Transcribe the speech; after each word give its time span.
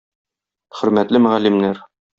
Хөрмәтле 0.79 1.23
мөгаллимнәр! 1.27 1.89